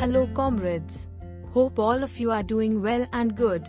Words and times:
Hello, 0.00 0.26
comrades. 0.32 1.08
Hope 1.52 1.78
all 1.78 2.02
of 2.02 2.18
you 2.18 2.30
are 2.30 2.42
doing 2.42 2.80
well 2.80 3.06
and 3.12 3.36
good. 3.36 3.68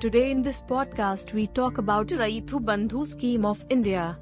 Today, 0.00 0.32
in 0.32 0.42
this 0.42 0.60
podcast, 0.60 1.32
we 1.34 1.46
talk 1.46 1.78
about 1.78 2.08
Rythu 2.08 2.58
Bandhu 2.68 3.06
scheme 3.06 3.44
of 3.44 3.64
India. 3.70 4.18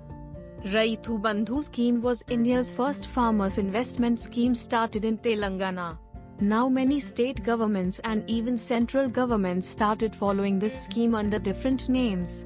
Rythu 0.66 1.18
Bandhu 1.18 1.64
scheme 1.64 2.02
was 2.02 2.22
India's 2.28 2.70
first 2.70 3.06
farmers' 3.06 3.56
investment 3.56 4.18
scheme 4.18 4.54
started 4.54 5.06
in 5.06 5.16
Telangana. 5.16 5.96
Now, 6.42 6.68
many 6.68 7.00
state 7.00 7.42
governments 7.42 8.00
and 8.00 8.22
even 8.28 8.58
central 8.58 9.08
governments 9.08 9.66
started 9.66 10.14
following 10.14 10.58
this 10.58 10.78
scheme 10.84 11.14
under 11.14 11.38
different 11.38 11.88
names. 11.88 12.44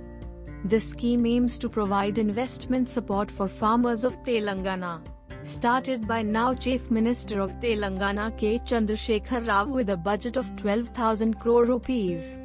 This 0.64 0.88
scheme 0.88 1.26
aims 1.26 1.58
to 1.58 1.68
provide 1.68 2.18
investment 2.18 2.88
support 2.88 3.28
for 3.28 3.48
farmers 3.48 4.04
of 4.04 4.22
Telangana 4.22 5.00
started 5.44 6.08
by 6.08 6.22
now 6.22 6.54
Chief 6.54 6.90
Minister 6.90 7.40
of 7.40 7.60
Telangana 7.60 8.36
K. 8.36 8.58
Chandrashekar 8.58 9.46
Rao 9.46 9.66
with 9.66 9.90
a 9.90 9.96
budget 9.96 10.36
of 10.36 10.54
12,000 10.56 11.38
crore 11.38 11.66
rupees. 11.66 12.36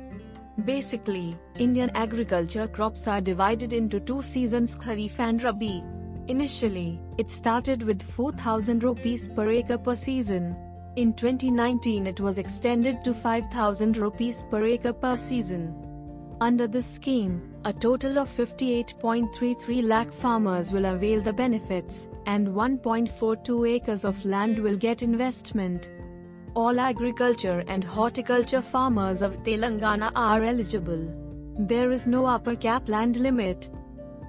Basically, 0.66 1.38
Indian 1.58 1.90
agriculture 1.96 2.68
crops 2.68 3.08
are 3.08 3.22
divided 3.22 3.72
into 3.72 4.00
two 4.00 4.22
seasons 4.22 4.76
Kharif 4.76 5.18
and 5.20 5.42
Rabi. 5.42 5.82
Initially, 6.28 7.00
it 7.18 7.32
started 7.32 7.82
with 7.84 8.02
4,000 8.02 8.84
rupees 8.84 9.30
per 9.30 9.50
acre 9.50 9.78
per 9.78 9.96
season. 9.96 10.56
In 10.98 11.14
2019 11.14 12.08
it 12.08 12.20
was 12.20 12.38
extended 12.38 13.04
to 13.04 13.14
5,000 13.14 13.96
rupees 13.98 14.46
per 14.52 14.66
acre 14.66 14.92
per 14.92 15.16
season. 15.16 15.89
Under 16.42 16.68
this 16.68 16.86
scheme, 16.86 17.42
a 17.66 17.74
total 17.74 18.18
of 18.18 18.30
58.33 18.30 19.84
lakh 19.84 20.10
farmers 20.10 20.72
will 20.72 20.86
avail 20.86 21.20
the 21.22 21.34
benefits, 21.34 22.08
and 22.28 22.48
1.42 22.48 23.70
acres 23.70 24.06
of 24.06 24.24
land 24.24 24.58
will 24.58 24.78
get 24.78 25.04
investment. 25.04 25.90
All 26.56 26.80
agriculture 26.80 27.66
and 27.68 27.84
horticulture 27.84 28.62
farmers 28.62 29.22
of 29.22 29.44
Telangana 29.44 30.14
are 30.16 30.42
eligible. 30.42 31.14
There 31.60 31.92
is 31.92 32.08
no 32.08 32.26
upper 32.26 32.56
cap 32.56 32.88
land 32.88 33.18
limit. 33.18 33.70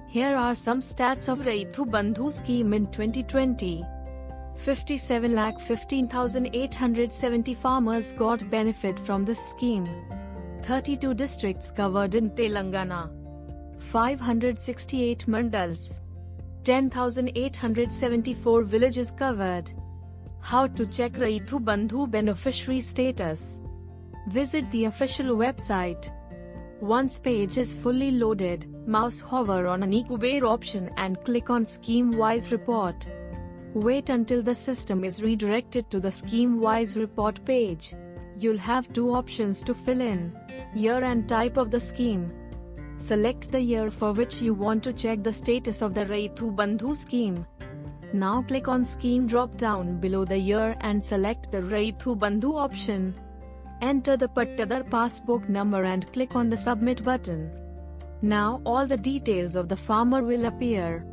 Here 0.09 0.35
are 0.35 0.53
some 0.53 0.81
stats 0.81 1.29
of 1.29 1.39
Rythu 1.39 1.85
Bandhu 1.89 2.33
scheme 2.33 2.73
in 2.73 2.87
2020. 2.87 3.85
57 4.57 5.33
lakh 5.33 5.61
15,870 5.61 7.53
farmers 7.53 8.11
got 8.13 8.49
benefit 8.49 8.99
from 8.99 9.23
this 9.23 9.39
scheme. 9.51 9.87
32 10.63 11.15
districts 11.15 11.71
covered 11.71 12.13
in 12.13 12.29
Telangana. 12.31 13.09
568 13.79 15.25
mandals. 15.27 15.99
10,874 16.63 18.63
villages 18.63 19.11
covered. 19.11 19.71
How 20.39 20.67
to 20.67 20.85
check 20.85 21.13
Rythu 21.13 21.63
Bandhu 21.63 22.09
beneficiary 22.09 22.79
status? 22.79 23.59
Visit 24.27 24.69
the 24.71 24.85
official 24.85 25.35
website. 25.35 26.11
Once 26.79 27.17
page 27.17 27.57
is 27.57 27.73
fully 27.73 28.11
loaded, 28.11 28.67
mouse 28.87 29.19
hover 29.19 29.67
on 29.67 29.81
an 29.81 29.91
eKuber 29.91 30.43
option 30.43 30.91
and 30.97 31.23
click 31.23 31.49
on 31.49 31.65
scheme-wise 31.65 32.51
report. 32.51 33.07
Wait 33.73 34.09
until 34.09 34.43
the 34.43 34.53
system 34.53 35.03
is 35.03 35.23
redirected 35.23 35.89
to 35.89 35.99
the 35.99 36.11
scheme-wise 36.11 36.95
report 36.95 37.43
page. 37.45 37.95
You'll 38.41 38.57
have 38.57 38.91
two 38.91 39.13
options 39.13 39.61
to 39.61 39.75
fill 39.75 40.01
in, 40.01 40.35
year 40.73 41.03
and 41.03 41.29
type 41.29 41.57
of 41.57 41.69
the 41.69 41.79
scheme. 41.79 42.31
Select 42.97 43.51
the 43.51 43.61
year 43.61 43.91
for 43.91 44.13
which 44.13 44.41
you 44.41 44.55
want 44.55 44.83
to 44.85 44.93
check 44.93 45.21
the 45.21 45.31
status 45.31 45.83
of 45.83 45.93
the 45.93 46.05
Rythu 46.05 46.55
Bandhu 46.55 46.97
scheme. 46.97 47.45
Now 48.13 48.41
click 48.41 48.67
on 48.67 48.83
scheme 48.83 49.27
drop 49.27 49.57
down 49.57 49.99
below 49.99 50.25
the 50.25 50.39
year 50.39 50.75
and 50.81 51.03
select 51.03 51.51
the 51.51 51.59
Rythu 51.59 52.17
Bandhu 52.17 52.55
option. 52.55 53.13
Enter 53.79 54.17
the 54.17 54.27
Pattadar 54.27 54.89
passbook 54.89 55.47
number 55.47 55.83
and 55.83 56.11
click 56.11 56.35
on 56.35 56.49
the 56.49 56.57
submit 56.57 57.05
button. 57.05 57.51
Now 58.23 58.59
all 58.65 58.87
the 58.87 58.97
details 58.97 59.55
of 59.55 59.69
the 59.69 59.77
farmer 59.77 60.23
will 60.23 60.45
appear. 60.45 61.05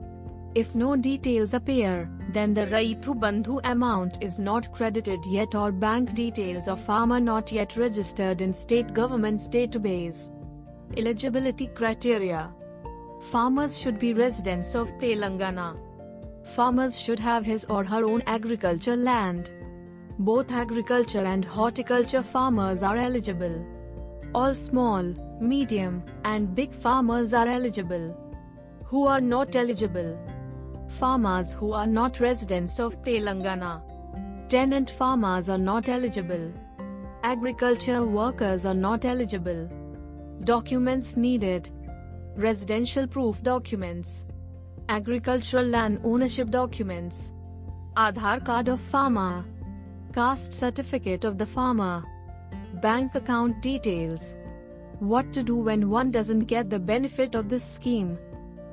If 0.54 0.74
no 0.74 0.96
details 0.96 1.54
appear, 1.54 2.10
then 2.32 2.54
the 2.54 2.66
Rythu 2.66 3.14
Bandhu 3.18 3.60
amount 3.64 4.22
is 4.22 4.38
not 4.38 4.72
credited 4.72 5.20
yet 5.26 5.54
or 5.54 5.70
bank 5.70 6.14
details 6.14 6.68
of 6.68 6.80
farmer 6.80 7.20
not 7.20 7.52
yet 7.52 7.76
registered 7.76 8.40
in 8.40 8.52
state 8.54 8.92
government's 8.94 9.46
database. 9.46 10.30
Eligibility 10.96 11.66
criteria 11.66 12.50
Farmers 13.20 13.76
should 13.76 13.98
be 13.98 14.14
residents 14.14 14.74
of 14.74 14.88
Telangana. 14.98 15.76
Farmers 16.44 16.98
should 16.98 17.18
have 17.18 17.44
his 17.44 17.64
or 17.66 17.84
her 17.84 18.04
own 18.04 18.22
agriculture 18.26 18.96
land. 18.96 19.50
Both 20.18 20.50
agriculture 20.50 21.24
and 21.24 21.44
horticulture 21.44 22.22
farmers 22.22 22.82
are 22.82 22.96
eligible. 22.96 23.64
All 24.34 24.54
small, 24.54 25.02
medium, 25.40 26.02
and 26.24 26.54
big 26.54 26.72
farmers 26.72 27.34
are 27.34 27.46
eligible. 27.46 28.16
Who 28.86 29.06
are 29.06 29.20
not 29.20 29.54
eligible? 29.56 30.18
Farmers 30.88 31.52
who 31.52 31.72
are 31.72 31.86
not 31.86 32.20
residents 32.20 32.80
of 32.80 33.00
Telangana. 33.02 33.82
Tenant 34.48 34.90
farmers 34.90 35.48
are 35.48 35.58
not 35.58 35.88
eligible. 35.88 36.52
Agriculture 37.22 38.04
workers 38.04 38.64
are 38.64 38.74
not 38.74 39.04
eligible. 39.04 39.68
Documents 40.44 41.16
needed. 41.16 41.70
Residential 42.36 43.06
proof 43.06 43.42
documents. 43.42 44.24
Agricultural 44.88 45.66
land 45.66 46.00
ownership 46.04 46.50
documents. 46.50 47.32
Aadhaar 47.96 48.44
card 48.44 48.68
of 48.68 48.80
farmer. 48.80 49.44
Caste 50.14 50.52
certificate 50.52 51.24
of 51.24 51.36
the 51.36 51.46
farmer. 51.46 52.02
Bank 52.82 53.14
account 53.14 53.60
details. 53.60 54.34
What 55.00 55.32
to 55.34 55.42
do 55.42 55.56
when 55.56 55.90
one 55.90 56.10
doesn't 56.10 56.46
get 56.46 56.70
the 56.70 56.78
benefit 56.78 57.34
of 57.34 57.48
this 57.48 57.64
scheme? 57.64 58.18